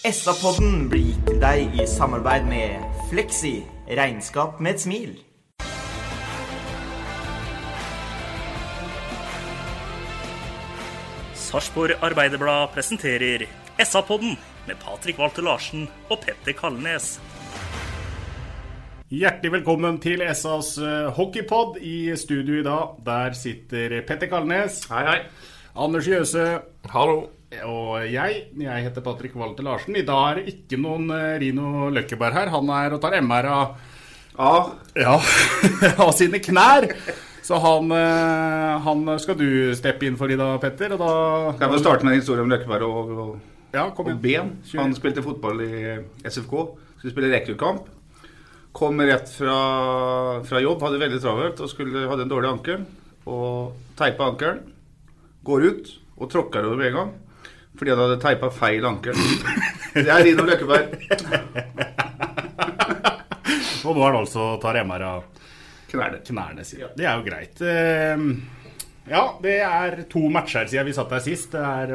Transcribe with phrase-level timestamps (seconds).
[0.00, 3.58] SA-podden blir gitt til deg i samarbeid med Fleksi.
[3.98, 5.10] Regnskap med et smil.
[11.36, 13.44] Sarpsborg Arbeiderblad presenterer
[13.76, 14.38] SA-podden
[14.70, 17.18] med Patrik Walter Larsen og Petter Kalnes.
[19.12, 21.76] Hjertelig velkommen til SAs eh, hockeypod.
[21.76, 24.80] I studio i dag, der sitter Petter Kalnes.
[24.88, 25.20] Hei, hei.
[25.76, 26.46] Anders Jøse.
[26.88, 27.18] Hallo.
[27.50, 28.44] Og jeg.
[28.62, 29.96] Jeg heter Patrick Walter Larsen.
[29.98, 32.52] I dag er det ikke noen eh, Rino Løkkeberg her.
[32.54, 33.80] Han er og tar MR av,
[34.40, 35.16] Ah, ja,
[36.04, 36.86] av sine knær.
[37.44, 40.94] Så han, eh, han skal du steppe inn for i dag, Petter.
[40.94, 41.14] Og da
[41.58, 43.32] kan jeg få starte med en historie om Løkkeberg og, og,
[43.74, 44.20] Ja, kom og.
[44.22, 44.54] Ben.
[44.78, 45.72] Han spilte fotball i
[46.22, 46.54] SFK.
[47.00, 47.90] Skulle spille rekruttkamp.
[48.78, 49.56] Kom rett fra,
[50.46, 52.86] fra jobb, hadde veldig travelt og skulle, hadde en dårlig ankel.
[53.26, 54.62] Og teipa ankelen.
[55.46, 57.12] Går ut og tråkker over med en gang.
[57.80, 59.16] Fordi han hadde teipa feil ankel.
[59.96, 61.00] Det er Rino Løkkeberg.
[63.88, 65.22] Og nå er det altså tar MR av
[65.90, 66.18] Knærne.
[66.26, 66.90] knærne sine.
[66.94, 67.56] Det er jo greit.
[67.64, 68.16] Eh,
[69.10, 71.50] Ja, det er to matcher siden vi satt der sist.
[71.56, 71.86] Det, er,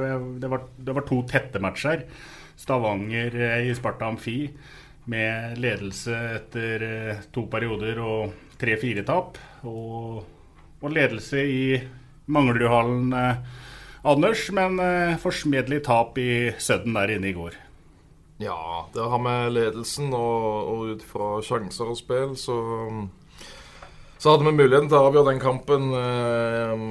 [0.41, 2.01] det, var, det var to tette matcher.
[2.59, 4.49] Stavanger eh, i Sparta Amfi
[5.13, 9.37] med ledelse etter eh, to perioder og tre-fire tap.
[9.69, 10.25] Og,
[10.81, 11.79] og ledelse i
[12.35, 13.35] Manglerudhallen, eh,
[14.05, 17.55] Anders, men eh, forsmedelig tap i Sudden der inne i går.
[18.37, 22.57] Ja, der har vi ledelsen, og, og ut fra sjanser og spill, så
[24.19, 26.83] Så hadde vi muligheten til å avgjøre den kampen eh,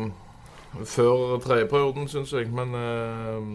[0.86, 2.50] før tredjeperioden, syns jeg.
[2.54, 3.46] Men eh,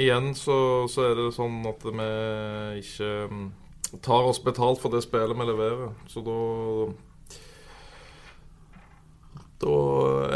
[0.00, 2.10] igjen så, så er det sånn at vi
[2.80, 3.48] ikke mm,
[4.04, 5.92] tar oss betalt for det spillet vi leverer.
[6.08, 6.38] Så da
[9.56, 9.76] Da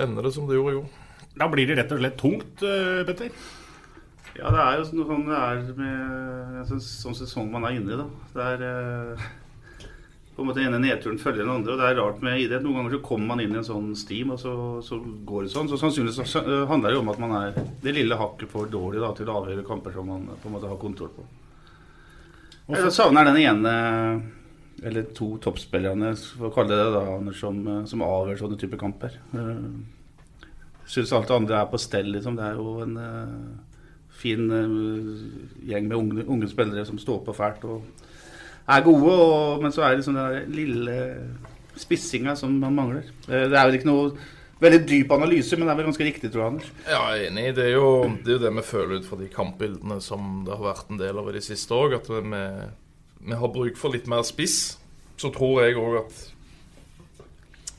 [0.01, 1.00] ender det som det gjorde i går.
[1.41, 3.31] Da blir det rett og slett tungt, eh, Petter.
[4.37, 7.95] Ja, det er jo noe sånn det er med sånn, sånn sesong man er inne
[7.95, 7.99] i.
[7.99, 8.07] da.
[8.35, 9.23] Det er eh,
[10.37, 11.73] på en måte ene nedturen følger den andre.
[11.73, 12.63] og Det er rart med idrett.
[12.65, 14.53] Noen ganger så kommer man inn i en sånn steam, og så,
[14.85, 15.69] så går det sånn.
[15.69, 18.69] Så Sannsynligvis så, eh, handler det jo om at man er det lille hakket for
[18.71, 21.25] dårlig da, til å avgjøre kamper som man på en måte har kontroll på.
[22.71, 23.73] Og så savner den ene
[24.87, 28.61] eller to toppspillerne, for å kalle det det, da, Anders, som, eh, som avgjør sånne
[28.61, 29.17] typer kamper.
[30.91, 32.37] Syns alt det andre er på stell, liksom.
[32.39, 33.91] Det er jo en uh,
[34.21, 35.13] fin uh,
[35.71, 37.85] gjeng med unge, unge spillere som står på fælt og
[38.71, 40.99] er gode, og, men så er det liksom den lille
[41.81, 43.09] spissinga som man mangler.
[43.29, 44.11] Eh, det er vel ikke noe
[44.61, 46.73] veldig dyp analyse, men det er vel ganske riktig, tror jeg, Anders.
[46.85, 47.47] Ja, jeg er enig.
[47.57, 47.89] Det er, jo,
[48.21, 51.01] det er jo det vi føler ut fra de kampbildene som det har vært en
[51.01, 52.45] del av i det siste òg, at vi,
[53.31, 54.61] vi har bruk for litt mer spiss.
[55.21, 56.21] Så tror jeg òg at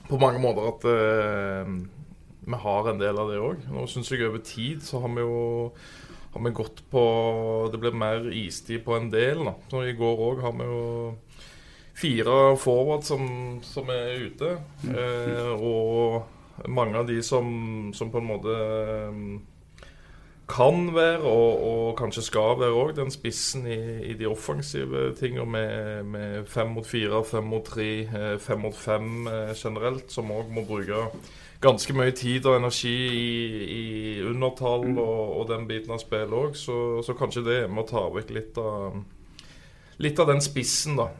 [0.09, 1.75] på mange måter at eh,
[2.45, 3.67] vi har en del av det òg.
[3.71, 5.41] Nå syns jeg over tid så har vi jo
[6.31, 9.43] har vi gått på Det blir mer istid på en del.
[9.45, 9.53] da.
[9.69, 11.15] Så I går òg har vi jo
[11.93, 14.57] fire forward som, som er ute.
[14.87, 19.41] Eh, og mange av de som, som på en måte eh,
[20.51, 23.79] kan være, og, og kanskje skal være òg, den spissen i,
[24.11, 28.75] i de offensive tinga med, med fem mot fire, fem mot tre, eh, fem mot
[28.75, 31.05] fem eh, generelt, som òg må bruke
[31.61, 33.83] ganske mye tid og energi i, i
[34.25, 37.89] undertall og, og den biten av spillet òg, så, så kanskje det er med å
[37.91, 39.01] ta vekk litt av,
[40.01, 41.11] litt av den spissen, da.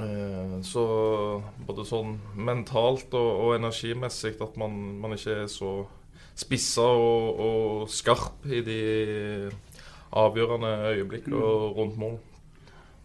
[0.00, 0.84] Eh, Så
[1.66, 5.74] både sånn mentalt og, og energimessig at man, man ikke er så
[6.34, 8.80] spissa og, og skarp i de
[10.14, 11.42] avgjørende øyeblikkene
[11.78, 12.16] rundt mål.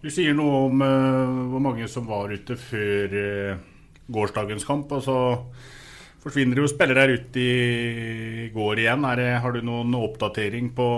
[0.01, 3.59] Du sier noe om eh, hvor mange som var ute før eh,
[4.09, 4.91] gårsdagens kamp.
[4.95, 5.17] og så
[6.23, 9.07] forsvinner jo spillere her ute i går igjen.
[9.19, 10.89] Det, har du noen oppdatering på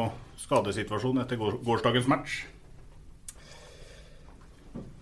[0.42, 2.42] skadesituasjonen etter går, gårsdagens match?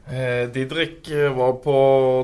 [0.09, 1.73] Eh, Didrik eh, var på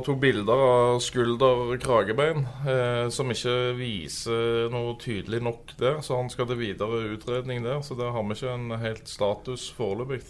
[0.05, 5.99] to bilder av skulder og kragebein, eh, som ikke viser noe tydelig nok der.
[6.01, 7.83] Så han skal til videre utredning der.
[7.85, 10.23] Så der har vi ikke en helt status foreløpig.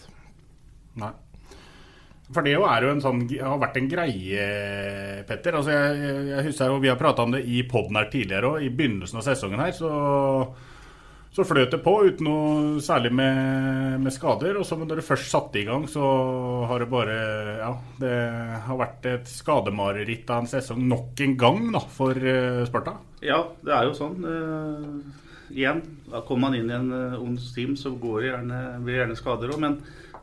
[0.99, 1.13] Nei.
[2.33, 4.45] For det jo er jo en sånn, har vært en greie,
[5.29, 5.57] Petter.
[5.59, 8.63] Altså jeg, jeg, husker jo, Vi har prata om det i poden her tidligere òg.
[8.65, 9.91] I begynnelsen av sesongen her så,
[11.35, 14.57] så fløt det på uten noe særlig med, med skader.
[14.57, 16.05] Og så når det først satte i gang, så
[16.71, 17.17] har det bare
[17.59, 18.15] Ja, det
[18.65, 22.97] har vært et skademareritt av en sesong nok en gang da, for eh, Sparta.
[23.25, 24.17] Ja, det er jo sånn.
[24.25, 28.63] Uh, igjen, da kommer man inn i en uh, ond team, så går det gjerne,
[28.81, 29.69] blir det gjerne skader òg.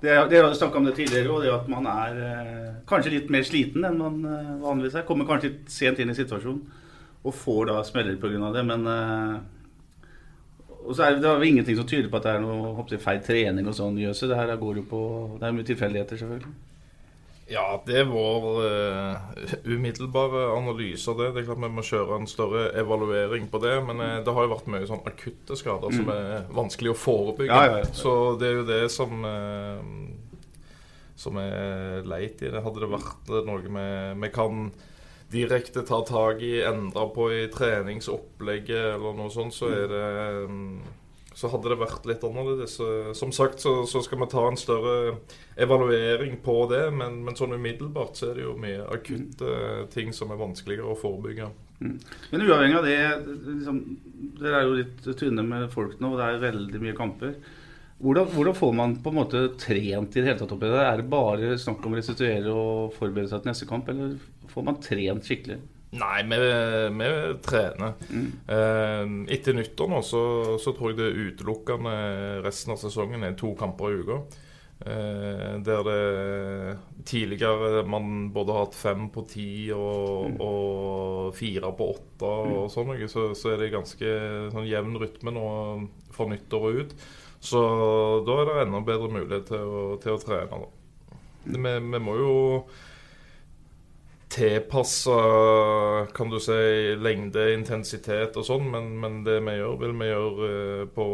[0.02, 3.30] Det, det har vi snakka om det tidligere, òg, at man er eh, kanskje litt
[3.30, 5.06] mer sliten enn man eh, vanligvis er.
[5.06, 6.80] Kommer kanskje litt sent inn i situasjonen
[7.22, 8.50] og får da smeller pga.
[8.56, 8.64] det.
[8.66, 8.88] Men
[10.82, 13.68] og så er det, det ingenting som tyder på at det er noe feil trening
[13.70, 14.00] og sånn.
[14.02, 15.02] Det her går jo på
[15.38, 16.71] Det er mye tilfeldigheter, selvfølgelig.
[17.50, 21.32] Ja, det er vår uh, umiddelbare analyse av det.
[21.34, 23.74] Det er klart Vi må kjøre en større evaluering på det.
[23.88, 25.98] Men uh, det har jo vært mye sånn akutte skader mm.
[25.98, 27.50] som er vanskelig å forebygge.
[27.50, 27.90] Ja, ja, ja.
[27.96, 29.82] Så det er jo det som uh,
[31.22, 32.62] som er leit i det.
[32.64, 33.84] Hadde det vært noe
[34.18, 34.72] vi kan
[35.32, 40.08] direkte ta tak i, endre på i treningsopplegget eller noe sånt, så er det
[41.34, 42.76] så hadde det vært litt annerledes.
[43.18, 45.16] Som sagt så, så, skal vi ta en større
[45.60, 50.32] evaluering på det, men, men, sånn umiddelbart så er det jo mye akutte ting som
[50.32, 51.48] er vanskeligere å forebygge.
[51.82, 51.96] Mm.
[52.30, 53.00] Men uavhengig av det,
[53.48, 53.80] liksom,
[54.38, 57.36] dere er jo litt tynne med folk nå, og det er veldig mye kamper.
[58.02, 60.80] Hvordan, hvordan, får man på en måte trent i det hele tatt oppi det?
[60.82, 64.16] Er det bare snakk om å restituere og forberede seg til neste kamp, eller
[64.50, 65.60] får man trent skikkelig?
[65.92, 66.36] Nei, vi,
[66.96, 67.08] vi
[67.44, 67.92] trener.
[68.08, 68.28] Mm.
[68.48, 70.22] Eh, etter nyttår nå så,
[70.62, 71.92] så, tror jeg det er utelukkende
[72.46, 74.16] resten av sesongen er to kamper i uka.
[74.82, 80.38] Eh, der det tidligere man både har hatt fem på ti og, mm.
[80.42, 82.70] og fire på åtte og mm.
[82.72, 84.14] sånn så, så, er det ganske
[84.54, 85.44] sånn jevn rytme nå
[86.16, 86.96] fra nyttår og ut.
[87.42, 87.60] Så
[88.24, 90.62] da er det enda bedre mulighet til å, til å trene.
[91.44, 92.32] Vi, vi må jo
[94.32, 95.16] tilpasse
[96.16, 96.56] kan du si,
[96.96, 101.06] lengde, intensitet og sånn, men, men, det vi gjør, vil vi gjøre eh, på,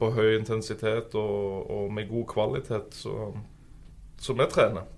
[0.00, 2.96] på høy intensitet og, og, med god kvalitet.
[3.02, 3.32] Så,
[4.20, 4.88] så vi trener.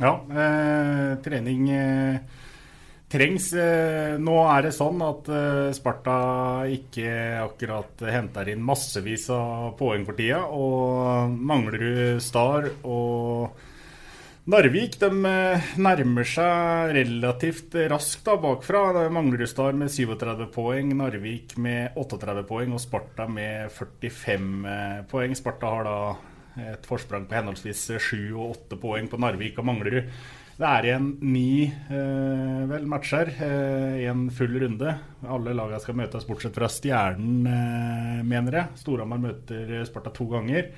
[0.00, 2.40] Ja, eh, trening eh,
[3.12, 3.50] trengs.
[3.52, 6.16] Eh, nå er det sånn at eh, Sparta
[6.72, 7.12] ikke
[7.42, 10.42] akkurat henter inn massevis av poeng for tida.
[10.48, 13.21] Og mangler du Star og
[14.42, 19.06] Narvik de eh, nærmer seg relativt raskt da bakfra.
[19.14, 25.36] Manglerudstad med 37 poeng, Narvik med 38 poeng og Sparta med 45 eh, poeng.
[25.38, 25.96] Sparta har da
[26.72, 30.10] et forsprang på henholdsvis 7 og 8 poeng på Narvik og Manglerud.
[30.58, 34.96] Det er igjen ni eh, vel, matcher i eh, en full runde.
[35.22, 38.82] Alle lagene skal møtes bortsett fra Stjernen, eh, mener jeg.
[38.82, 40.68] Storhamar møter Sparta to ganger.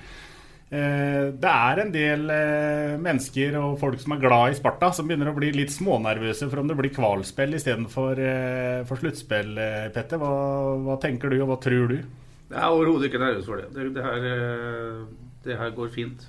[0.72, 5.08] Eh, det er en del eh, mennesker og folk som er glad i Sparta, som
[5.08, 9.58] begynner å bli litt smånervøse for om det blir kvalspill istedenfor uh, for sluttspill.
[9.94, 10.32] Petter, hva,
[10.87, 11.99] hva, tenker du, og hva tror du?
[12.49, 13.69] Jeg er overhodet ikke nervøs for det.
[13.76, 14.26] Det, det, her,
[15.44, 16.26] det, her, går fint.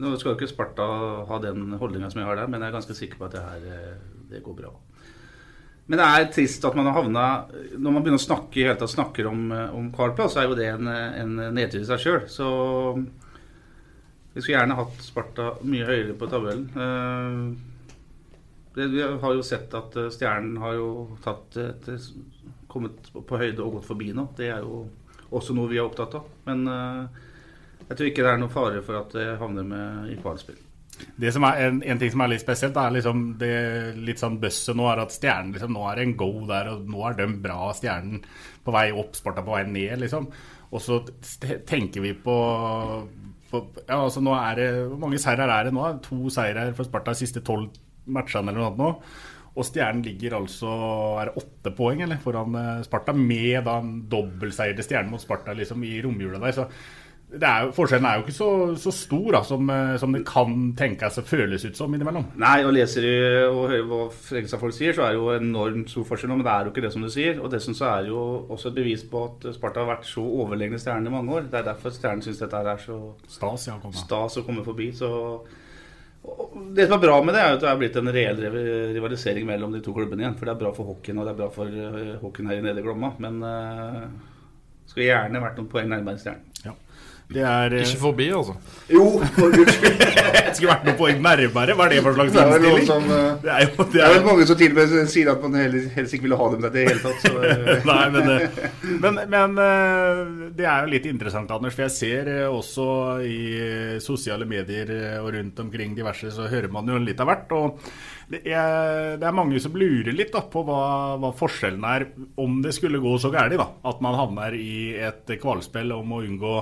[0.00, 0.86] Nå skal jo ikke Sparta
[1.28, 3.44] ha den holdninga som jeg har der, men jeg er ganske sikker på at det
[3.46, 3.68] her
[4.28, 4.72] det går bra.
[5.86, 7.24] Men det er trist at man har havna
[7.76, 10.70] Når man begynner å snakke, helt tatt snakker om, om kvalplass, så er jo det
[10.72, 12.24] en, en nedtur i seg sjøl.
[14.34, 16.66] Vi skulle gjerne hatt Sparta mye høyere på tabellen.
[16.74, 17.40] Eh,
[18.74, 20.88] vi har jo sett at eh, Stjernen har jo
[21.22, 21.86] tatt et,
[22.66, 24.26] kommet på høyde og gått forbi nå.
[24.34, 24.88] Det er jo
[25.34, 26.26] også noe vi er opptatt av.
[26.48, 27.22] Men eh,
[27.84, 30.58] jeg tror ikke det er noe fare for at det havner med i kvalspill.
[31.18, 33.54] Det som er en, en, ting som er litt spesielt, er liksom det
[33.98, 37.06] litt sånn bøsset nå, er at Stjernen liksom, nå er en go der, og nå
[37.06, 37.68] er de bra.
[37.78, 38.22] Stjernen
[38.66, 40.26] på vei opp, Sparta på vei ned, liksom.
[40.74, 40.98] Og så
[41.70, 42.36] tenker vi på
[43.84, 45.86] ja, altså nå er det, Hvor mange seirer er det nå?
[46.08, 47.70] To seirer for Sparta de siste tolv
[48.04, 48.90] matchene eller noe annet nå.
[49.54, 50.70] Og Stjernen ligger altså
[51.22, 55.22] er det åtte poeng eller, foran eh, Sparta, med da en dobbeltseier til Stjernen mot
[55.22, 56.56] Sparta liksom, i romjula der.
[56.56, 56.66] så
[57.42, 58.48] er jo, forskjellen er jo ikke så,
[58.78, 62.28] så stor da, som, eh, som, det kan tenkes og føles ut som innimellom.
[62.40, 63.06] Nei, og leser
[63.48, 66.34] og hører hva Fredrikstad-folk sier, så er det jo enormt stor forskjell.
[66.34, 67.40] Men det er jo ikke det som du sier.
[67.40, 68.22] Og dessuten så er det jo
[68.54, 71.50] også et bevis på at Sparta har vært så overlegne stjerner i mange år.
[71.50, 74.92] Det er derfor Stjernen syns dette er så stas, ja, stas å komme forbi.
[74.94, 75.10] Så
[76.74, 78.38] det som er bra med det, er at det er blitt en reell
[78.94, 80.36] rivalisering mellom de to klubbene igjen.
[80.38, 82.64] For det er bra for hockeyen, og det er bra for eh, hockeyen her i
[82.64, 83.12] Nede Glomma.
[83.20, 84.06] Men uh,
[84.88, 86.48] skulle gjerne vært noen poeng nærmere Stjernen.
[86.64, 86.72] Ja.
[87.32, 88.54] Det er eh, Ikke forbi, altså.
[88.92, 90.02] Jo, for guds skyld.
[90.44, 91.74] Det skulle vært noe poeng nærmere.
[91.74, 92.86] Hva er det for slags Det er innstilling?
[92.86, 95.08] som, uh, Det er jo det Det er er vel mange som til og med
[95.14, 97.24] sier at man heller, helst ikke ville ha dem der i det hele tatt.
[97.24, 97.86] Så, uh.
[97.90, 98.30] Nei, men,
[99.06, 101.74] men, men uh, det er jo litt interessant, Anders.
[101.74, 102.88] For jeg ser også
[103.24, 103.40] i
[104.04, 104.92] sosiale medier
[105.24, 107.56] og rundt omkring diverse, så hører man jo litt av hvert.
[107.56, 107.80] Og
[108.30, 110.80] det er, det er mange som lurer litt da, på hva,
[111.20, 112.06] hva forskjellen er
[112.40, 116.56] om det skulle gå så gærent at man havner i et kvalspill om å unngå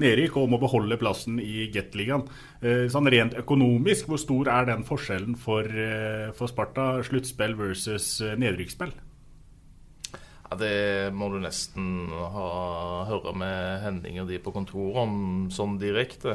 [0.00, 2.26] nedrykk og å beholde plassen i Gateligaen.
[2.60, 7.02] Eh, Sånn rent økonomisk, hvor stor er den forskjellen for, eh, for Sparta?
[7.06, 8.92] Sluttspill versus eh, nedrykksspill?
[10.50, 12.46] Ja, Det må du nesten ha,
[13.06, 16.34] høre med Henning og de på kontoret om sånn direkte.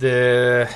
[0.00, 0.66] Det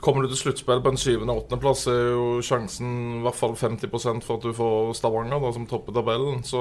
[0.00, 3.56] Kommer du til sluttspill på en syvende- og åttendeplass, er jo sjansen i hvert fall
[3.58, 6.42] 50% for at du får Stavanger da, som topper tabellen.
[6.46, 6.60] Så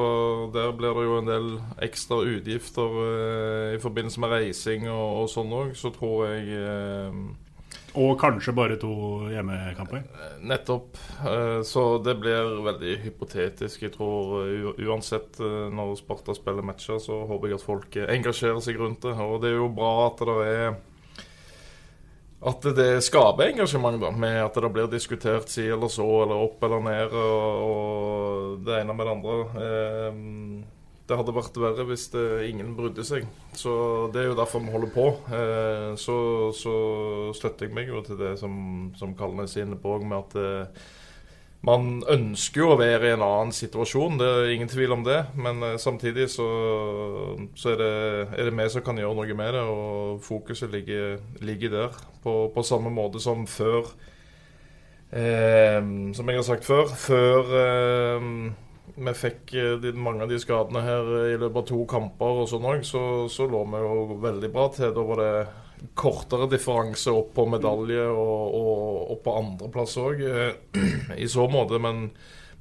[0.53, 1.47] der blir det jo en del
[1.85, 5.73] ekstra utgifter eh, i forbindelse med reising og, og sånn òg.
[5.79, 7.17] Så tror jeg eh,
[7.93, 8.93] Og kanskje bare to
[9.29, 10.01] hjemmekamper?
[10.41, 10.97] Nettopp.
[11.29, 13.83] Eh, Så det blir veldig hypotetisk.
[13.85, 18.09] Jeg tror eh, uansett eh, når Sparta spiller matcher, så håper jeg at folk eh,
[18.17, 19.13] engasjerer seg rundt det.
[19.13, 20.73] Og det er jo bra at det er
[22.43, 26.63] at det skaper engasjement, da, med at det blir diskutert si eller så, eller opp
[26.67, 29.37] eller ned, og, det ene med det andre.
[29.63, 32.05] Eh, det hadde vært verre hvis
[32.47, 33.27] ingen brydde seg.
[33.59, 35.07] Så Det er jo derfor vi holder på.
[35.35, 36.17] Eh, så,
[36.55, 36.75] så
[37.35, 38.53] støtter jeg meg jo til det som,
[38.99, 40.85] som Kalnes er inne på, med at eh,
[41.63, 45.19] man ønsker jo å være i en annen situasjon, det er ingen tvil om det.
[45.39, 46.47] Men eh, samtidig så,
[47.55, 47.83] så er,
[48.35, 52.01] det, vi som kan gjøre noe med det, og fokuset ligger, ligger der.
[52.23, 53.87] På, på samme måte som før.
[55.13, 55.79] Eh,
[56.17, 58.29] som jeg har sagt før, før eh,
[58.93, 62.49] vi fikk eh, de, mange av de skadene her i løpet av to kamper og
[62.51, 64.91] sånn òg, så, så lå vi jo veldig bra til.
[64.95, 65.33] Da var det
[65.93, 70.81] kortere differanse opp på medalje og, og, og på andreplass òg, eh,
[71.23, 71.79] i så måte.
[71.83, 72.07] Men,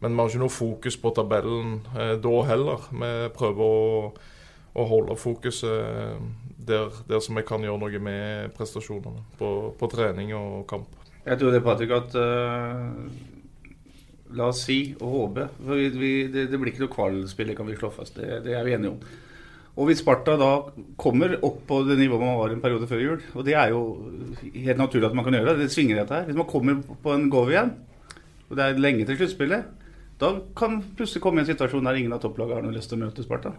[0.03, 2.89] men vi har ikke noe fokus på tabellen eh, da heller.
[2.91, 4.07] Vi prøver å,
[4.73, 6.17] å holde fokuset
[6.63, 10.99] der, der som vi kan gjøre noe med prestasjonene på, på trening og kamp.
[11.23, 13.31] Jeg tror det, Patrick, at Uh
[14.37, 17.57] La oss si og håpe for vi, vi, det, det blir ikke noe kvalspill, det
[17.59, 18.17] kan vi slå fast.
[18.17, 19.03] Det, det er vi enige om.
[19.73, 20.51] Og hvis Sparta da
[21.01, 23.81] kommer opp på det nivået man var en periode før jul, og det er jo
[24.53, 26.27] helt naturlig at man kan gjøre det, det svinger dette her.
[26.29, 27.73] Hvis man kommer på en go igjen,
[28.51, 29.71] og det er lenge til sluttspillet,
[30.21, 33.01] da kan plutselig komme i en situasjon der ingen av topplagene har noe lyst til
[33.01, 33.55] å møte Sparta.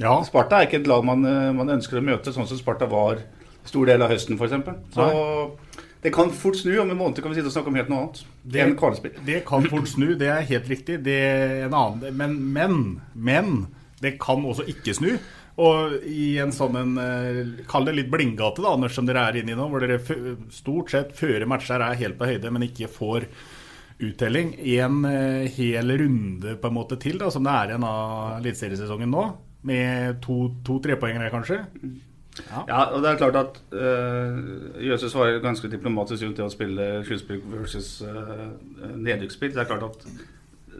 [0.00, 0.16] Ja.
[0.26, 3.20] Sparta er ikke et lag man, eh, man ønsker å møte, sånn som Sparta var
[3.68, 4.56] stor del av høsten f.eks.
[4.96, 5.06] Så
[6.04, 6.72] det kan fort snu.
[6.80, 8.64] Om en måned kan vi sitte og snakke om helt noe annet Det,
[9.24, 10.98] det kan fort snu, det er helt riktig.
[11.04, 12.82] Det er en annen, men, men,
[13.14, 13.54] men
[14.04, 15.10] det kan også ikke snu.
[15.64, 19.38] Og i en sånn en, eh, Kall det litt blindgate, da, Anders, som dere er
[19.38, 20.00] inne i nå, hvor dere
[20.50, 23.28] stort sett fører matcher er helt på høyde, men ikke får
[24.02, 24.54] uttelling.
[24.80, 29.14] En eh, hel runde på en måte til, da, som det er igjen av eliteseriesesongen
[29.14, 29.28] nå,
[29.70, 31.62] med to, to trepoengere, kanskje.
[32.66, 36.86] Ja, og det er klart at uh, Jøse var ganske diplomatisk rundt det å spille
[37.06, 38.48] sluttspill versus uh,
[38.96, 39.52] nedrykksspill.
[39.54, 40.02] Det er klart at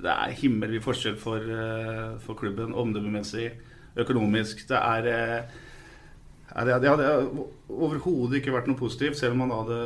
[0.05, 3.51] det er himmelvid forskjell for, eh, for klubben omdømmemessig,
[3.97, 4.67] økonomisk.
[4.69, 5.63] Det er eh,
[6.65, 7.09] det, hadde
[7.73, 9.79] overhodet ikke vært noe positivt, selv om man hadde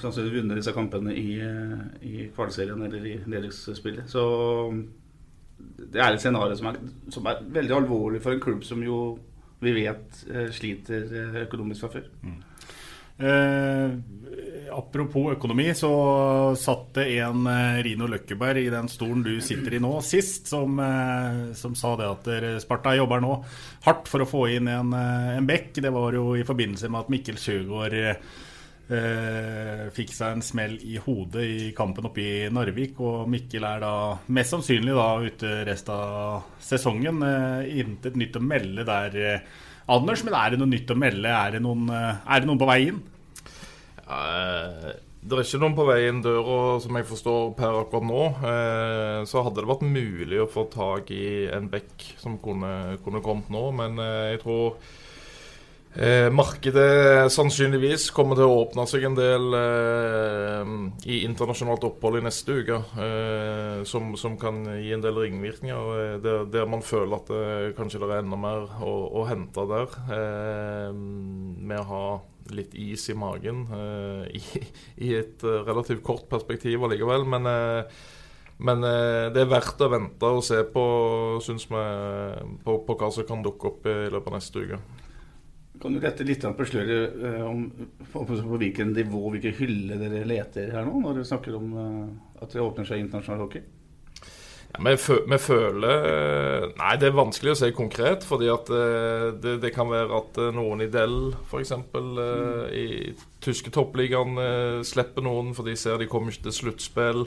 [0.00, 4.08] sannsynligvis vunnet disse kampene i, eh, i kvalserien eller i nedrykksspillet.
[4.10, 4.24] Så
[5.92, 6.80] det er et scenario som er,
[7.14, 9.18] som er veldig alvorlig for en klubb som jo
[9.64, 11.06] vi vet sliter
[11.44, 12.08] økonomisk fra før.
[13.14, 13.90] Eh,
[14.78, 15.90] apropos økonomi, så
[16.58, 20.78] satt det en eh, Rino Løkkeberg i den stolen du sitter i nå, sist, som,
[20.82, 22.32] eh, som sa det at
[22.64, 23.36] Sparta jobber nå
[23.84, 25.78] hardt for å få inn en, eh, en bekk.
[25.84, 30.98] Det var jo i forbindelse med at Mikkel Sjøgaard eh, fikk seg en smell i
[31.00, 33.00] hodet i kampen oppe i Narvik.
[33.04, 33.94] Og Mikkel er da
[34.34, 37.22] mest sannsynlig da ute resten av sesongen.
[37.28, 39.42] Eh, intet nytt å melde der,
[39.84, 40.22] Anders.
[40.24, 41.28] Men er det noe nytt å melde?
[41.28, 43.02] Er det noen, er det noen på vei inn?
[44.04, 48.24] Det er ikke noen på vei inn døra, som jeg forstår per akkurat nå.
[48.44, 53.22] Eh, Så hadde det vært mulig å få tak i en bekk som kunne, kunne
[53.24, 54.76] kommet nå, men eh, jeg tror
[55.96, 60.74] eh, markedet sannsynligvis kommer til å åpne seg en del eh,
[61.08, 62.82] i internasjonalt opphold i neste uke,
[63.88, 66.20] som, som kan gi en del ringvirkninger.
[66.20, 69.98] Der, der man føler at det, kanskje det er enda mer å, å hente der.
[70.92, 72.06] Med å ha
[72.52, 74.42] litt is i magen eh, i,
[75.06, 77.26] i et eh, relativt kort perspektiv allikevel.
[77.28, 78.02] Men, eh,
[78.64, 78.84] Men
[79.34, 80.82] det er verdt å vente og se på,
[81.42, 81.80] syns vi,
[82.62, 84.78] på, på hva som kan dukke opp i løpet av neste uke.
[85.82, 87.64] Kan du rette litt på sløret om
[88.12, 91.74] på, på, hvilken nivå, hvilken hylle dere leter her nå, når dere snakker om
[92.38, 93.66] at det åpner seg internasjonal hockey?
[94.74, 94.94] Ja, vi,
[95.30, 98.26] vi, føler Nei, det er vanskelig å si konkret.
[98.26, 101.74] fordi at eh, det, det kan være at eh, noen i Dell f.eks.
[101.94, 102.18] Mm.
[102.74, 102.86] i
[103.44, 104.38] tyske toppligaen
[104.86, 107.26] slipper noen for de ser de kommer ikke til sluttspill.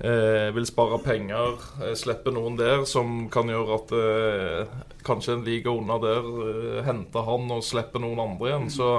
[0.00, 4.74] Eh, vil spare penger, eh, slipper noen der som kan gjøre at eh,
[5.06, 8.68] kanskje en liga unna der eh, henter han og slipper noen andre igjen.
[8.70, 8.90] Så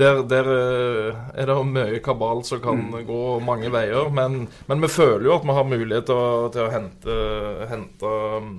[0.00, 3.00] der, der, eh, er det mye kabal som kan mm.
[3.08, 4.08] gå mange veier.
[4.14, 7.18] Men, men, vi føler jo at vi har mulighet til å, til å hente,
[7.70, 8.54] hente um,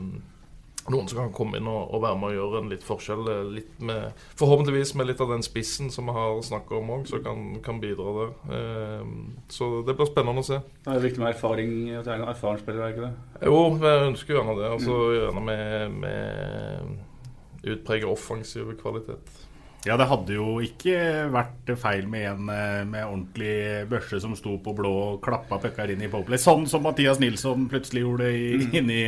[0.90, 3.28] noen som kan komme inn og, og, være med og gjøre en litt forskjell.
[3.34, 7.06] Eh, litt med, forhåpentligvis med litt av den spissen som vi har snakka om òg,
[7.10, 8.34] som kan, kan, bidra der.
[8.58, 9.14] Eh,
[9.54, 10.62] så det blir spennende å se.
[10.86, 11.78] Det er viktig med erfaring.
[11.98, 13.46] og er erfaren spiller, er ikke det?
[13.52, 14.74] Jo, vi ønsker gjerne det.
[14.80, 15.16] Altså mm.
[15.20, 19.48] gjerne med, med utpreget offensiv kvalitet.
[19.82, 20.96] Ja, det hadde jo ikke
[21.34, 23.54] vært feil med en eh, med ordentlig
[23.90, 26.38] børse som sto på blå og klappa pucker inn i Poplay.
[26.42, 28.76] Sånn som Mathias Nilsson plutselig gjorde i, mm.
[28.78, 29.00] inni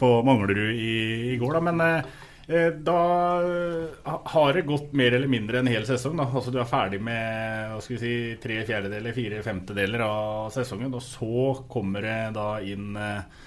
[0.00, 0.94] på Manglerud i,
[1.34, 1.58] i går.
[1.58, 1.62] Da.
[1.68, 2.14] Men eh,
[2.48, 3.02] eh da
[4.32, 6.16] har det gått mer eller mindre en hel sesong.
[6.16, 6.30] Da.
[6.32, 10.96] Altså Du er ferdig med hva skal vi si, tre fjerdedeler, fire femtedeler av sesongen.
[10.96, 13.44] Og så kommer det da inn eh,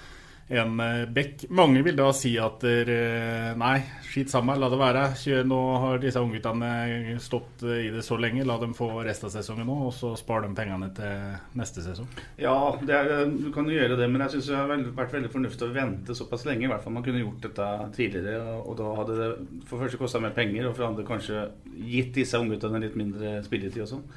[0.48, 1.44] en eh, bekk.
[1.52, 3.74] Mange vil da si at uh, nei,
[4.08, 5.02] skit samme, la det være.
[5.48, 8.46] Nå har disse ungguttene stått eh, i det så lenge.
[8.48, 12.08] La dem få resten av sesongen nå, og så spar de pengene til neste sesong.
[12.40, 12.54] Ja,
[12.88, 15.76] er, du kan jo gjøre det, men jeg syns det har vært veldig fornuftig å
[15.76, 16.64] vente såpass lenge.
[16.64, 19.30] I hvert fall man kunne gjort dette tidligere, og da hadde det
[19.68, 21.44] for første kosta mer penger, og for andre kanskje
[21.92, 24.08] gitt disse ungguttene litt mindre spilletid og sånn.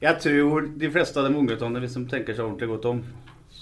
[0.00, 3.02] Jeg tror de fleste av de ungguttene, hvis de tenker seg ordentlig godt om,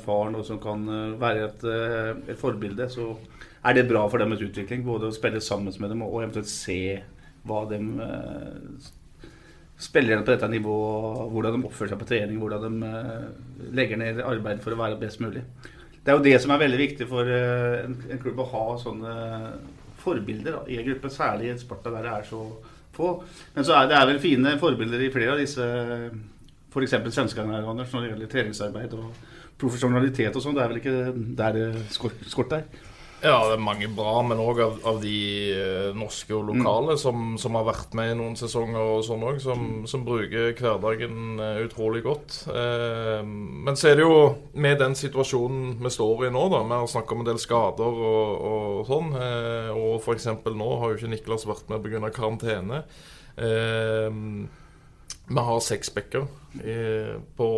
[0.00, 3.12] Erfaren og som kan eh, være et, eh, et, forbilde, så
[3.64, 4.82] er det bra for deres utvikling.
[4.86, 6.80] Både å spille sammen med dem og eventuelt se
[7.46, 8.96] hva de spiller
[9.80, 14.58] spillerne på dette nivået, hvordan de oppfører seg på trening, hvordan de legger ned arbeid
[14.60, 15.40] for å være best mulig.
[16.04, 19.14] Det er jo det som er veldig viktig for en, en klubb å ha sånne
[20.00, 22.42] forbilder da, i en gruppe, særlig i Sparta der det er så
[22.96, 23.10] få.
[23.54, 25.66] Men så er det er vel fine forbilder i flere av disse,
[26.70, 26.96] f.eks.
[27.10, 29.12] svenskene når det gjelder treningsarbeid og
[29.60, 32.64] profesjonalitet og sånn, det er vel ikke der det skorter?
[33.20, 35.16] Ja, det er mange bra, men òg av, av, de
[35.52, 37.00] eh, norske og lokale mm.
[37.02, 41.36] som, som, har vært med i noen sesonger og sånn òg, som, som, bruker hverdagen
[41.36, 42.38] eh, utrolig godt.
[42.48, 44.22] Eh, men så er det jo
[44.56, 48.00] med den situasjonen vi står i nå, da, vi har snakka om en del skader
[48.14, 50.30] og, og sånn, eh, og f.eks.
[50.56, 52.14] nå har jo ikke Niklas vært med pga.
[52.16, 52.82] karantene.
[53.36, 54.08] Eh,
[55.30, 56.26] vi har seks backer
[57.38, 57.48] på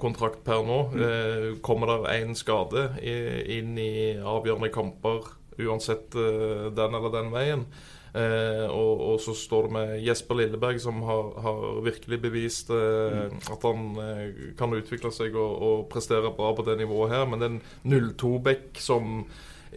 [0.00, 0.78] kontrakt per nå.
[0.96, 5.28] Eh, kommer det én skade inn i avgjørende kamper,
[5.60, 7.66] uansett eh, den eller den veien,
[8.12, 13.22] Eh, og, og, så står det med Jesper Lilleberg, som har, har virkelig bevist eh,
[13.32, 13.38] mm.
[13.54, 17.24] at han eh, kan utvikle seg og, og, prestere bra på det nivået her.
[17.24, 17.62] Men det er en
[17.94, 19.24] 0-2-back som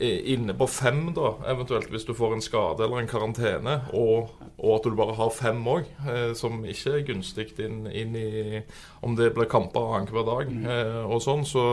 [0.02, 4.72] inne på fem, da, eventuelt hvis du får en skade eller en karantene, og, og
[4.76, 8.64] at du bare har fem òg, eh, som ikke er gunstig inn, inn, i
[9.06, 10.66] Om det blir kamper annenhver dag mm.
[10.68, 11.64] eh, og sånn, så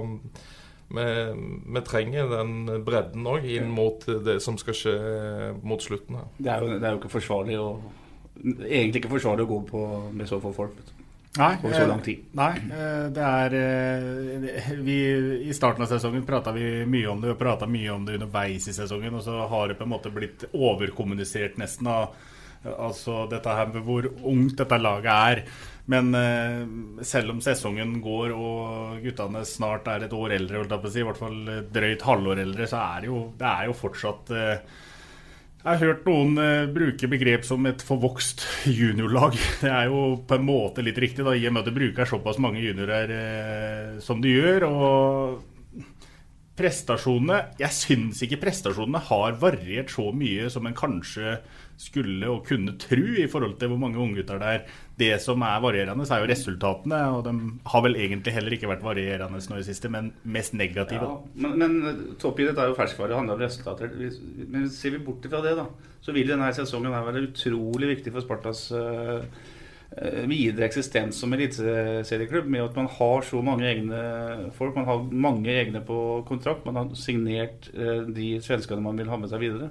[0.00, 0.16] um,
[0.88, 1.06] vi,
[1.74, 4.96] vi, trenger den bredden òg inn mot det som skal skje
[5.60, 6.30] mot slutten her.
[6.38, 7.70] Det er jo, det er jo ikke forsvarlig å
[8.38, 9.80] Egentlig ikke forsvarlig å gå på
[10.14, 10.76] med så få folk.
[10.78, 11.07] Vet du.
[11.36, 12.24] Nei, over så lang tid.
[12.38, 14.96] Nei, eh, det er eh, vi,
[15.48, 18.66] I starten av sesongen prata vi mye om det, og prata mye om det underveis
[18.70, 19.18] i sesongen.
[19.18, 21.90] Og så har det på en måte blitt overkommunisert nesten.
[22.68, 25.44] Altså dette her med hvor ungt dette laget er.
[25.88, 26.10] Men
[27.06, 31.38] selv om sesongen går og guttene snart er et år eldre, i hvert fall
[31.72, 34.82] drøyt halvår eldre, så er det jo, det er jo fortsatt uh,
[35.68, 39.36] jeg har hørt noen uh, bruke begrep som et forvokst juniorlag.
[39.62, 42.08] Det er jo på en måte litt riktig, da, i og med at det bruker
[42.08, 44.68] såpass mange juniorer uh, som de gjør.
[44.68, 45.46] og
[46.58, 51.36] prestasjonene Jeg syns ikke prestasjonene har variert så mye som en kanskje
[51.78, 54.64] skulle og kunne tro i forhold til hvor mange unggutter det er.
[54.98, 57.00] Det som er varierende, er jo resultatene.
[57.14, 57.34] Og de
[57.70, 61.04] har vel egentlig heller ikke vært varierende nå i siste, men mest negative.
[61.04, 63.94] Ja, men, men toppidrett er jo ferskvare, det handler om resultater.
[64.50, 65.68] Men ser vi bort fra det, da,
[66.02, 69.24] så vil denne sesongen være utrolig viktig for Spartas eh,
[69.94, 74.00] eh, videre eksistens som eliteserieklubb, med at man har så mange egne
[74.58, 74.74] folk.
[74.78, 76.66] Man har mange egne på kontrakt.
[76.66, 79.70] Man har signert uh, de svenskene man vil ha med seg videre.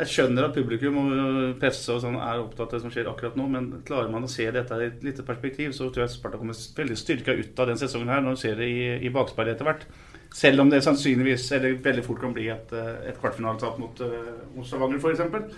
[0.00, 3.34] Jeg skjønner at publikum og presse og sånn er opptatt av det som skjer akkurat
[3.36, 6.38] nå, men klarer man å se dette i et lite perspektiv, så tror jeg Sparta
[6.40, 9.58] kommer veldig styrka ut av den sesongen her når du ser det i, i bakspeilet
[9.58, 9.84] etter hvert.
[10.32, 14.32] Selv om det sannsynligvis eller veldig fort kan bli et, eh, et kvartfinaletap mot, uh,
[14.54, 15.54] mot Stavanger f.eks.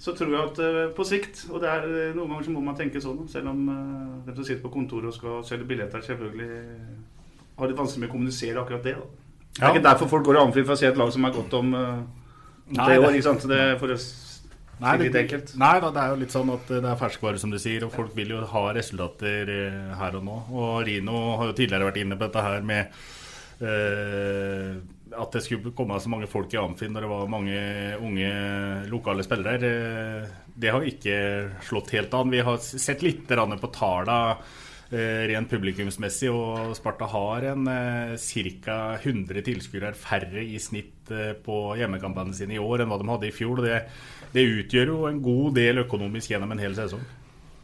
[0.00, 2.62] Så tror jeg at eh, på sikt, og det er eh, noen ganger så må
[2.64, 3.66] man tenke sånn, selv om
[4.24, 6.48] de som sitter på kontoret og skal selge billetter, selvfølgelig
[7.60, 8.96] har litt vanskelig med å kommunisere akkurat det.
[8.96, 9.36] Da.
[9.50, 9.74] Det er Ja.
[9.74, 11.76] ikke derfor folk går i anfri for å se et lag som er godt om
[12.70, 13.46] Nei, det- ikke sant?
[13.50, 13.98] Det er for å
[14.80, 15.50] Nei, det, enkelt.
[15.60, 17.92] nei da, det er jo litt sånn at det er ferskvare, som du sier, og
[17.92, 20.36] folk vil jo ha resultater eh, her og nå.
[20.56, 22.88] Og Rino har jo tidligere vært inne på dette her med
[23.60, 24.78] eh,
[25.20, 27.60] at det skulle komme så mange folk i Amfin når det var mange
[28.00, 28.32] unge
[28.88, 29.60] lokale spillere.
[29.68, 31.20] Eh, det har ikke
[31.68, 32.32] slått helt an.
[32.32, 34.58] Vi har sett litt på tallene eh,
[34.90, 38.78] rent publikumsmessig, og Sparta har en eh, ca.
[38.98, 43.28] 100 tilskuere færre i snitt eh, på hjemmekampene sine i år enn hva de hadde
[43.28, 43.62] i fjor.
[43.62, 43.78] Det,
[44.34, 47.04] det utgjør jo en god del økonomisk gjennom en hel sesong.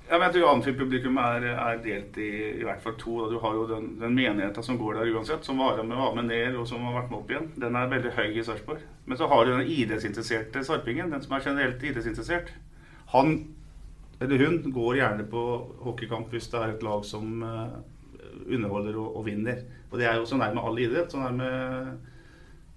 [0.06, 3.16] Ja, men jeg tror Amfi-publikum er, er delt i, i hvert fall to.
[3.24, 3.30] Da.
[3.32, 6.28] Du har jo den, den menigheten som går der uansett, som var med, var med
[6.30, 7.48] ned og som har vært med opp igjen.
[7.58, 8.84] Den er veldig høy i Sarpsborg.
[9.10, 12.54] Men så har du den idrettsinteresserte sarpingen, den som er generelt idrettsinteressert.
[13.16, 13.34] Han
[14.20, 15.42] eller hun går gjerne på
[15.84, 17.74] hockeykamp hvis det er et lag som eh,
[18.46, 19.64] underholder og, og vinner.
[19.90, 21.12] Og det er jo sånn er med all idrett.
[21.12, 22.14] Sånn er med,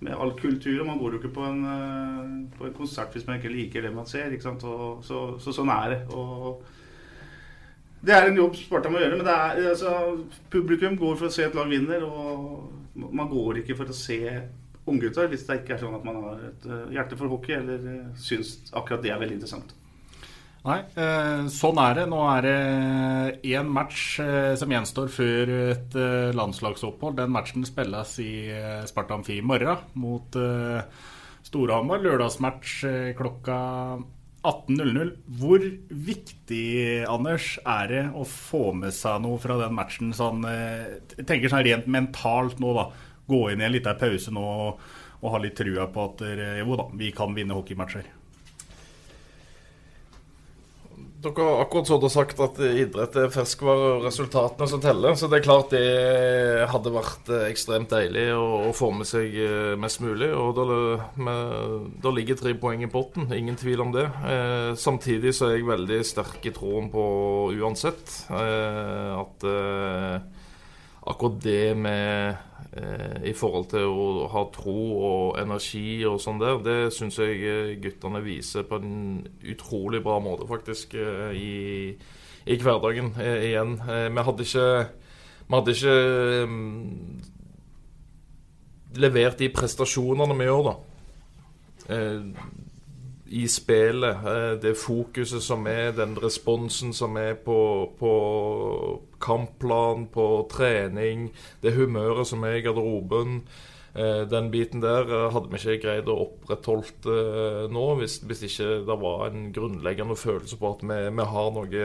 [0.04, 0.84] med all kultur.
[0.88, 3.93] Man går jo ikke på en, eh, på en konsert hvis man ikke liker det
[3.95, 4.36] man ser.
[4.36, 6.02] Og, så, så sånn er det.
[6.12, 6.60] Og
[8.04, 9.95] det er en jobb Sparta må gjøre, men er, altså,
[10.52, 12.04] publikum går for å se et lag vinner.
[12.04, 14.19] Og man går ikke for å se
[14.89, 18.10] unggutter hvis det ikke er sånn at man har et eh, hjerte for hockey eller
[18.19, 19.78] syns akkurat det er veldig interessant.
[20.59, 22.05] Nei, eh, sånn er det.
[22.11, 22.55] Nå er det
[23.55, 27.15] én match eh, som gjenstår før et eh, landslagsopphold.
[27.21, 30.83] Den matchen spilles i eh, Sparta Amfi i morgen mot eh,
[31.47, 32.03] Storhamar.
[32.03, 33.57] Lørdagsmatch eh, klokka
[34.43, 35.15] 18.00.
[35.39, 35.63] Hvor
[36.11, 36.67] viktig,
[37.07, 40.11] Anders, er det å få med seg noe fra den matchen?
[40.15, 42.89] Sånn, eh, jeg tenker sånn rent mentalt nå, da.
[43.29, 44.87] Gå inn i en liten pause nå og,
[45.23, 48.18] og ha litt trua på at eh, jo da, vi kan vinne hockeymatcher.
[51.19, 55.17] Dere har akkurat så sagt at idrett er ferskvare og resultatene som teller.
[55.19, 59.36] Så det er klart det hadde vært eh, ekstremt deilig å, å få med seg
[59.43, 60.29] eh, mest mulig.
[60.32, 64.05] Og da, ligger tre poeng i potten, ingen tvil om det.
[64.08, 67.03] Eh, samtidig så er jeg veldig sterk i troen på
[67.51, 70.45] uansett eh, at eh,
[71.03, 76.77] akkurat det med I forhold til å ha tro og energi og sånn der, det
[76.93, 81.95] syns jeg eh, guttene viser på en utrolig bra måte, faktisk, eh, i,
[82.45, 83.73] i hverdagen eh, igjen.
[83.89, 84.69] Eh, vi hadde ikke
[85.49, 85.95] Vi hadde ikke
[86.45, 87.21] mm,
[89.01, 90.75] levert de prestasjonene vi gjør, da.
[93.31, 94.25] I spillet.
[94.25, 98.13] eh, Det fokuset som er, den responsen som er på, på
[99.21, 101.29] kampplan, på trening,
[101.61, 103.43] det humøret som er i garderoben.
[103.95, 108.43] eh, Den biten der eh, hadde vi ikke greid å opprettholdt eh, nå, hvis, hvis
[108.49, 111.83] ikke det var en grunnleggende følelse på at vi, vi har noe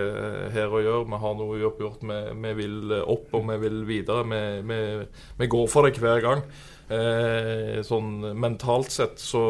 [0.54, 1.08] her å gjøre.
[1.12, 2.04] Vi har noe uoppgjort.
[2.08, 4.24] Vi, vi vil opp og vi vil videre.
[4.30, 4.80] Vi, vi,
[5.42, 6.46] vi går for det hver gang.
[7.84, 9.40] Sånn mentalt sett så,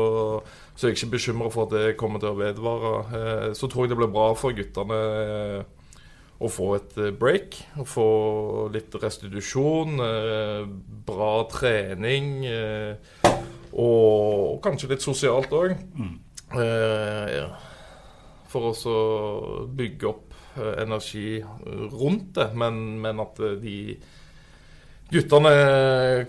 [0.75, 2.93] så jeg er ikke bekymra for at det kommer til å vedvare.
[3.15, 5.61] Eh, så tror jeg det blir bra for guttene eh,
[6.43, 7.61] å få et eh, break.
[7.79, 8.09] Å få
[8.75, 10.03] litt restitusjon,
[11.07, 12.35] bra trening.
[13.75, 15.77] Og kanskje litt sosialt òg.
[16.59, 17.47] Eh,
[18.51, 18.99] for å
[19.79, 20.37] bygge opp
[20.79, 21.41] energi
[21.95, 23.79] rundt det, men, men at de
[25.11, 25.57] guttene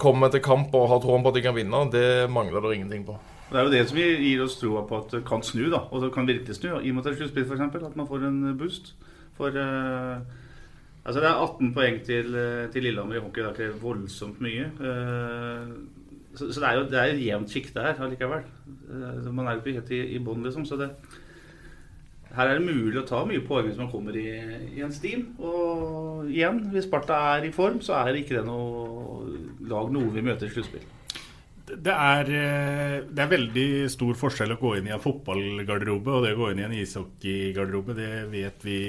[0.02, 3.06] kommer til kamp og har troen på at de kan vinne, det mangler det ingenting
[3.10, 3.18] på.
[3.46, 5.84] Det er jo det som gir oss troa på at det kan snu, da.
[5.94, 6.72] Og det kan virkelig snu.
[6.80, 7.84] I og med at det er sluttspill, f.eks.
[7.92, 8.96] At man får en boost.
[9.38, 10.24] For uh,
[11.06, 13.44] altså det er 18 poeng til, eh, til Lillehammer i hockey.
[13.44, 14.72] Det er ikke voldsomt mye.
[14.80, 15.76] Uh,
[16.36, 18.50] så, så det er jo det er et jevnt sjikte her allikevel.
[18.90, 20.66] Uh, man er jo ikke helt i, i bånn, liksom.
[20.66, 20.90] Så det,
[22.36, 24.28] her er det mulig å ta mye poeng hvis man kommer i,
[24.74, 25.30] i en stim.
[25.38, 29.36] Og igjen, hvis Sparta er i form, så er ikke det noe
[29.70, 30.95] lag noe vi møter i sluttspill.
[31.86, 36.24] Det er, eh, det er veldig stor forskjell å gå inn i en fotballgarderobe og
[36.26, 37.94] det å gå inn i en ishockeygarderobe.
[37.98, 38.80] Det vet vi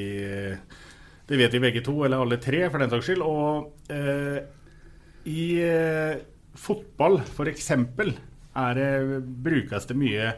[1.27, 3.25] det vet vi begge to, eller alle tre for den saks skyld.
[3.27, 4.39] Og eh,
[5.27, 6.23] i eh,
[6.57, 7.73] fotball, f.eks.,
[9.47, 10.31] brukes det mye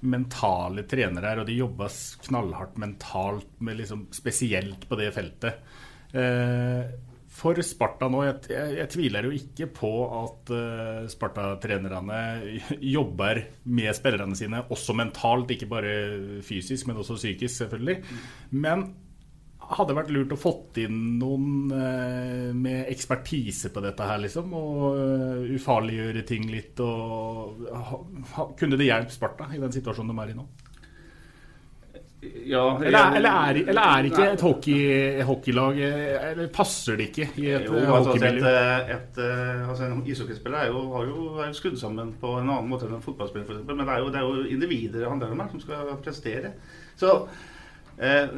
[0.00, 1.96] mentale trenere her, og de jobbes
[2.28, 5.64] knallhardt mentalt, med liksom, spesielt på det feltet.
[6.12, 6.92] Eh,
[7.40, 12.22] for Sparta nå, jeg, jeg, jeg, tviler jo ikke på at uh, Sparta-trenerne
[12.96, 15.94] jobber med spillerne sine, også mentalt, ikke bare
[16.44, 18.00] fysisk, men også psykisk, selvfølgelig.
[18.60, 18.90] Men
[19.70, 24.50] hadde vært lurt å fått inn noen uh, med ekspertise på dette her, liksom.
[24.56, 26.80] Og uh, ufarliggjøre ting litt.
[26.82, 30.48] Og ha, kunne det hjulpet Sparta i den situasjonen de er i nå?
[32.20, 37.46] Ja, eller, eller, er, eller, er, ikke et hockey, hockeylag Eller passer det ikke i
[37.48, 38.50] et altså, hockeymiljø?
[38.92, 39.20] Et,
[39.64, 42.84] altså en ishockeyspiller er jo, har jo, er jo skrudd sammen på en annen måte
[42.84, 43.64] enn en fotballspiller, f.eks.
[43.64, 46.52] Men det er, jo, det er jo individer han der om som skal prestere.
[47.00, 47.14] Så
[47.96, 48.28] eh,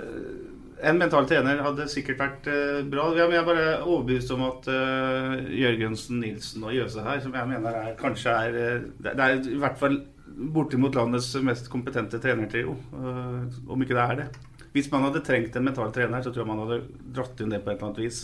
[0.82, 3.10] en mental trener hadde sikkert vært eh, bra.
[3.18, 7.82] Jeg er bare overbevist om at eh, Jørgensen, Nilsen og Jøse her, som jeg mener
[7.82, 8.72] er, kanskje er det,
[9.10, 10.00] Det er i hvert fall
[10.36, 12.76] bortimot landets mest kompetente trenertrio.
[12.92, 14.28] Eh, om ikke det er det.
[14.72, 16.80] Hvis man hadde trengt en mental trener, så tror jeg man hadde
[17.16, 18.22] dratt inn det på et eller annet vis.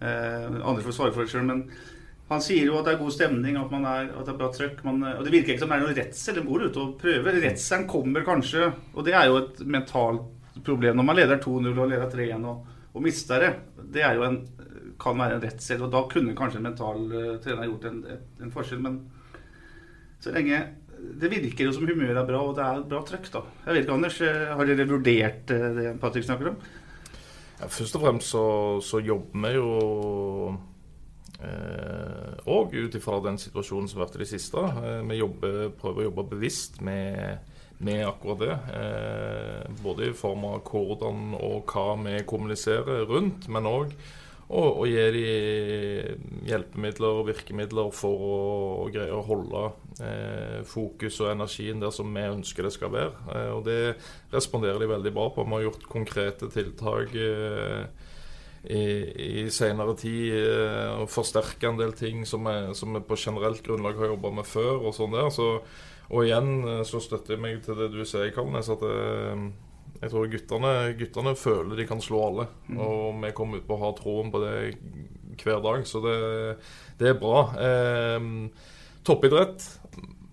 [0.00, 1.66] Eh, andre får svare for det sjøl, men
[2.26, 4.80] han sier jo at det er god stemning, at, er, at det er bra trøkk.
[4.86, 6.38] Man, og det virker ikke som det er noe redsel.
[6.38, 7.38] De går ut og prøver.
[7.44, 10.32] Redselen kommer kanskje, og det er jo et mentalt
[10.66, 13.50] problem når man leder 2-0 og leder 3-1 og, og, mister det.
[13.92, 14.40] Det er jo en,
[14.98, 18.00] kan være en redsel, og da kunne kanskje en mental uh, trener gjort en,
[18.40, 18.82] en forskjell.
[18.82, 18.98] Men
[20.24, 20.62] så lenge
[21.20, 23.42] det virker jo som humøret er bra, og det er bra trøkk, da.
[23.64, 26.56] Jeg vet ikke, Anders, eh, har dere vurdert eh, det Patrick snakker om?
[27.56, 28.46] Ja, først og fremst så,
[28.84, 29.68] så jobber vi jo
[32.46, 34.62] òg eh, ut ifra den situasjonen som har vært i det siste.
[34.62, 38.54] Eh, vi jobber, prøver å jobbe bevisst med, med akkurat det.
[38.80, 43.92] Eh, både i form av hvordan og hva vi kommuniserer rundt, men òg
[44.46, 45.22] og, og gi de
[46.46, 48.36] hjelpemidler og virkemidler for å,
[48.94, 49.62] greie å holde
[50.06, 53.24] eh, fokus og energien der som vi ønsker det skal være.
[53.34, 53.80] Eh, og det
[54.34, 55.46] responderer de veldig bra på.
[55.48, 58.06] Vi har gjort konkrete tiltak eh,
[58.70, 58.86] i,
[59.42, 64.14] i senere tid eh, og forsterke en del ting som vi, på generelt grunnlag har
[64.14, 64.86] jobba med før.
[64.86, 65.30] Og sånn der.
[65.34, 65.56] Så,
[66.06, 68.70] og igjen eh, så støtter jeg meg til det du sier, Kalnes.
[68.70, 69.48] at eh,
[70.00, 72.48] jeg tror guttene, guttene, føler de kan slå alle.
[72.68, 72.80] Mm.
[72.84, 74.56] Og vi kommer ut på å ha troen på det
[75.42, 76.18] hver dag, så det,
[77.00, 77.48] det er bra.
[77.60, 78.30] Eh,
[79.06, 79.64] toppidrett.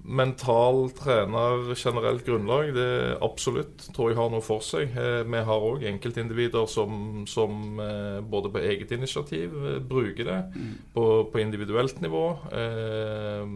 [0.04, 4.92] Mental trener, generelt grunnlag, det absolutt tror jeg har noe for seg.
[5.00, 10.42] Eh, vi har òg enkeltindivider som, som eh, både på eget initiativ eh, bruker det,
[10.52, 10.74] mm.
[10.98, 12.26] på, på, individuelt nivå.
[12.52, 13.48] Eh,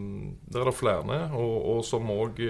[0.48, 2.40] der er det flere, og, og som òg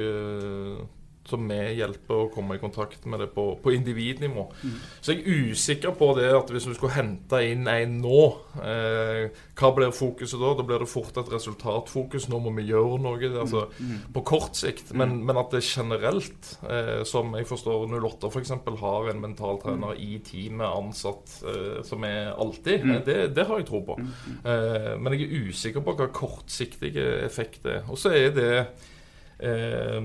[1.29, 4.47] som vi hjelper å komme i kontakt med det på, på individnivå.
[4.63, 4.77] Mm.
[5.01, 8.23] Så jeg er usikker på det at hvis vi skulle hente inn en nå,
[8.63, 10.55] eh, hva blir fokuset da?
[10.59, 12.29] Da blir det fort et resultatfokus.
[12.33, 13.91] Nå må vi gjøre noe altså, mm.
[13.91, 14.01] mm.
[14.17, 14.93] på kort sikt.
[14.95, 15.25] Men, mm.
[15.29, 18.55] men at det generelt, eh, som jeg forstår 08 f.eks.
[18.83, 20.05] har en mentaltrener mm.
[20.05, 22.97] i teamet ansatt eh, som er alltid, mm.
[23.07, 23.99] det, det, har jeg tro på.
[23.99, 27.85] Eh, men jeg er usikker på hva kortsiktige effekt er.
[27.89, 28.53] Og så er det
[29.39, 30.01] eh,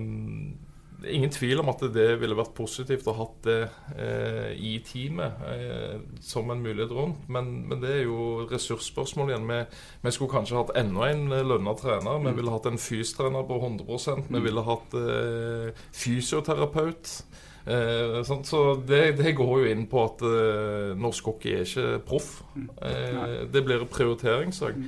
[1.03, 3.57] det er ingen tvil om at det ville vært positivt å ha det
[3.99, 7.25] eh, i teamet eh, som en mulighet rundt.
[7.27, 9.49] Men, men, det er jo ressursspørsmål igjen.
[9.49, 9.59] Vi,
[10.05, 12.23] vi skulle kanskje hatt enda en lønna trener.
[12.23, 12.37] Vi mm.
[12.39, 13.83] ville hatt en fystrener på 100
[14.29, 14.43] Vi mm.
[14.47, 17.17] ville hatt eh, fysioterapeut.
[17.63, 22.01] Eh, sånn, så det, det, går jo inn på at eh, norsk hockey er ikke
[22.07, 22.31] proff.
[22.55, 22.71] Mm.
[22.79, 24.79] Eh, det blir en prioriteringssak.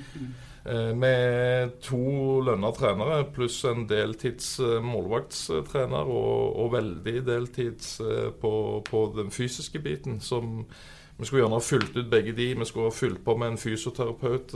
[0.66, 8.32] Eh, med to lønna trenere pluss en deltids eh, målvaktstrener og, og veldig deltids eh,
[8.42, 8.52] på,
[8.90, 10.20] på, den fysiske biten.
[10.20, 10.64] som
[11.18, 12.48] Vi skulle gjerne ha fulgt ut begge de.
[12.58, 14.56] Vi skulle ha fulgt på med en fysioterapeut.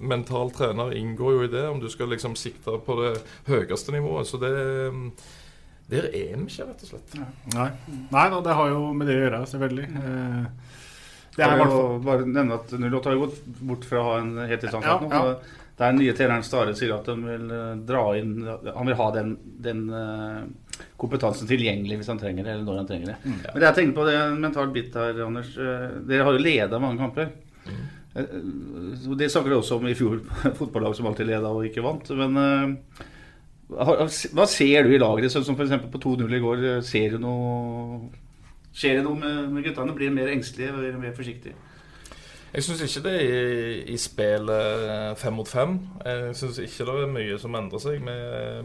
[0.00, 3.12] Mental trener inngår jo i det, om du skal liksom sikte på det
[3.46, 4.26] høyeste nivået.
[4.26, 4.50] Så det
[5.86, 7.12] der er vi ikke, rett og slett.
[7.54, 7.68] Nei,
[8.10, 9.84] Nei da, det har jo med det å gjøre, selvfølgelig.
[10.00, 10.80] Eh,
[11.36, 15.06] det er jo bare nevne at 08 har gått bort fra å ha en heltidsansatt
[15.10, 15.22] nå.
[15.76, 19.34] Der nye treneren Stare sier at han vil eh, dra inn Han vil ha den,
[19.60, 20.46] den uh,
[20.96, 23.16] kompetansen tilgjengelig hvis han trenger det, eller når han trenger det.
[23.26, 23.34] Mm.
[23.42, 25.52] Men det jeg tenker på det er en mental bit her, Anders.
[25.60, 27.28] Uh, dere har jo leda mange kamper.
[27.68, 27.84] Mm.
[28.16, 30.22] Det snakker dere også om i fjor,
[30.62, 32.08] fotballag som alltid leda og ikke vant.
[32.16, 32.40] Men
[33.68, 35.90] hva ser du i laget, sånn som f.eks.
[35.92, 36.64] på 2-0 i går?
[36.88, 38.00] Ser du noe
[38.76, 39.94] Skjer det noe med, med guttene?
[39.96, 41.56] Blir mer engstelige og mer forsiktige?
[42.56, 43.40] Jeg syns ikke det i,
[43.92, 45.74] i spillet fem mot fem.
[46.04, 48.04] Jeg syns ikke det er mye som endrer seg.
[48.04, 48.14] Vi,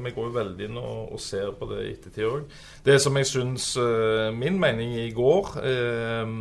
[0.04, 2.46] vi går jo veldig inn og, og ser på det i ettertid òg.
[2.86, 3.74] Det som jeg syns
[4.38, 6.32] Min mening i går eh,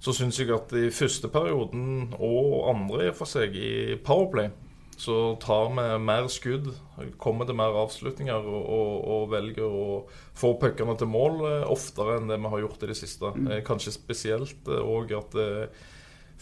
[0.00, 4.52] Så syns jeg at i første perioden, og andre for seg, i Powerplay
[5.00, 6.70] så tar vi mer skudd,
[7.18, 9.88] kommer til mer avslutninger og, og, og velger å
[10.36, 13.32] få puckene til mål eh, oftere enn det vi har gjort i det siste.
[13.34, 13.50] Mm.
[13.50, 15.74] Eh, kanskje spesielt òg eh, at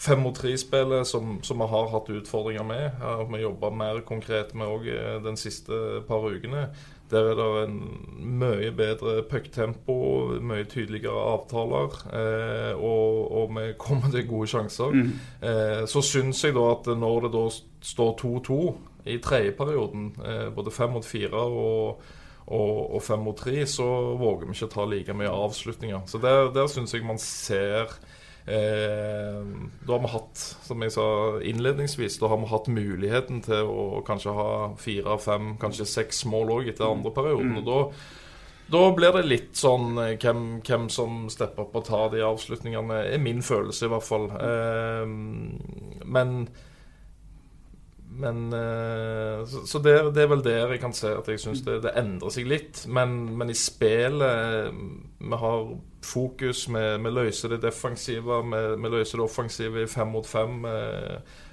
[0.03, 4.55] fem mot tre-spillet som, som, vi har hatt utfordringer med, har vi jobba mer konkret
[4.59, 4.89] med òg
[5.25, 6.71] den siste par ukene.
[7.13, 7.81] Der er det en
[8.41, 9.97] mye bedre pucktempo,
[10.41, 14.97] mye tydeligere avtaler, eh, og, og, vi kommer til gode sjanser.
[14.97, 15.13] Mm.
[15.43, 17.45] Eh, så syns jeg da at når det da
[17.93, 18.59] står 2-2
[19.13, 22.03] i tredje perioden, eh, både fem mot fire og
[22.47, 23.85] og, og fem mot tre, så
[24.19, 26.01] våger vi ikke ta like mye avslutninger.
[26.11, 27.93] Så der, der syns jeg man ser
[28.43, 31.05] da har vi hatt, som jeg sa
[31.47, 34.49] innledningsvis, da har vi hatt muligheten til å kanskje ha
[34.83, 37.55] fire, fem, kanskje seks mål òg etter andre perioden.
[37.55, 37.61] Mm.
[37.63, 37.79] og da
[38.73, 43.03] da blir det litt sånn eh, hvem, hvem, som stepper opp og tar de avslutningene,
[43.13, 44.29] er min følelse i hvert fall.
[44.39, 45.05] Eh,
[46.17, 46.37] men
[48.19, 51.63] men eh, Så, så det, det, er vel der jeg kan se at jeg syns
[51.67, 52.85] det, det, endrer seg litt.
[52.89, 54.75] Men, men i spillet
[55.19, 55.73] Vi har
[56.03, 60.67] fokus, vi, vi løser det defensive, vi, vi, løser det offensive i fem mot fem.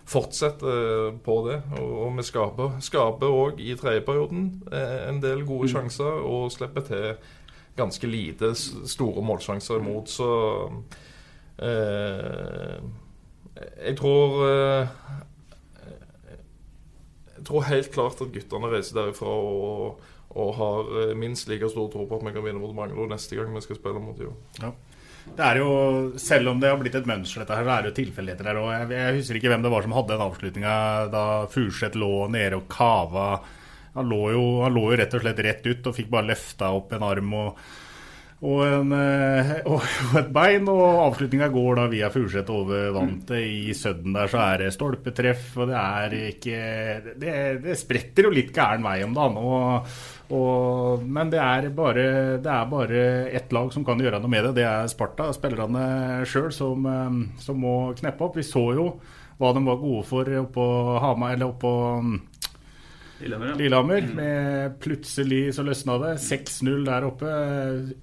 [0.09, 1.59] Fortsetter på det.
[1.77, 5.73] Og, og vi skaper òg i tredjeperioden eh, en del gode mm.
[5.75, 7.11] sjanser og slipper til
[7.77, 10.09] ganske lite store målsjanser imot.
[10.09, 10.31] Så
[11.61, 12.79] eh,
[13.85, 14.87] jeg tror eh,
[17.39, 21.89] jeg tror helt klart at guttene reiser derifra og, og har eh, minst like stor
[21.91, 24.35] tro på at vi kan vinne mot Manglo neste gang vi skal spille mot Jo.
[24.59, 24.73] Ja.
[25.35, 25.71] Det er jo,
[26.17, 28.59] Selv om det har blitt et mønster, dette her, så er det jo tilfeldigheter her
[28.61, 28.69] òg.
[28.73, 30.75] Jeg, jeg, husker ikke hvem det var som hadde den avslutninga
[31.13, 33.27] da Furseth lå nede og kava.
[33.97, 36.71] Han lå, jo, han lå, jo, rett og slett rett ut og fikk bare løfta
[36.77, 37.35] opp en arm.
[37.37, 37.61] og
[38.39, 39.83] og, en, eh, og,
[40.19, 40.69] et bein.
[40.71, 43.35] Og avslutninga går da via Furuset over vantet.
[43.43, 46.61] I Sudden der så er det stolpetreff, og det er ikke
[47.19, 49.39] Det, det spretter jo litt gæren vei om dagen.
[51.09, 54.57] Men det er, bare, det er bare ett lag som kan gjøre noe med det.
[54.61, 55.31] Det er Sparta.
[55.35, 58.39] Spillerne sjøl som, eh, som, må kneppe opp.
[58.39, 58.93] Vi så jo
[59.39, 60.63] hva de var gode for oppå
[60.99, 61.71] Hamar, eller oppå
[63.19, 63.47] Lillehammer.
[63.47, 63.55] Ja.
[63.55, 64.15] Lillehammer mm.
[64.15, 66.15] med plutselig så løsna det.
[66.23, 67.31] 6-0 der oppe.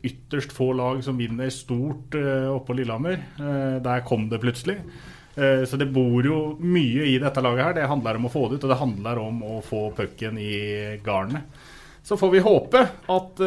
[0.05, 3.21] Ytterst få lag som vinner stort uh, oppå Lillehammer.
[3.41, 4.79] Uh, der kom det plutselig.
[5.37, 7.79] Uh, så det bor jo mye i dette laget her.
[7.81, 10.53] Det handler om å få det ut, og det handler om å få pucken i
[11.07, 11.65] garnet.
[12.07, 13.41] Så får vi håpe at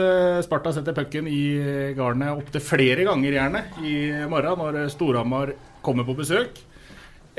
[0.44, 3.94] Sparta setter pucken i garnet opptil flere ganger, gjerne, i
[4.28, 5.54] morgen når Storhamar
[5.86, 6.60] kommer på besøk.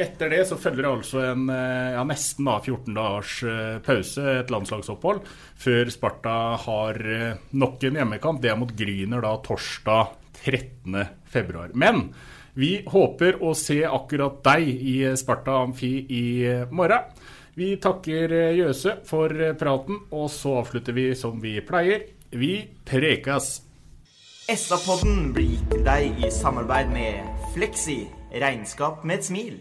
[0.00, 4.24] Etter det så følger det altså en eh, ja, nesten da, 14 dagers eh, pause,
[4.40, 5.20] et landslagsopphold,
[5.60, 8.40] før Sparta har eh, nok en hjemmekamp.
[8.40, 11.66] Det er mot Gryner da torsdag 13.2.
[11.76, 12.06] Men
[12.56, 16.24] vi håper å se akkurat deg i Sparta Amfi i
[16.72, 17.10] morgen.
[17.60, 22.06] Vi takker Jøse for praten, og så avslutter vi som vi pleier.
[22.32, 22.54] Vi
[22.88, 23.58] prekas!
[24.50, 28.00] SA-podden blir gitt til deg i samarbeid med Fleksi
[28.40, 29.60] regnskap med et smil.